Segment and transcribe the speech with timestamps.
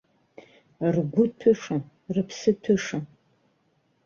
[0.95, 1.83] Ргәы ҭәышам,
[2.15, 3.03] рыԥсы ҭәышам.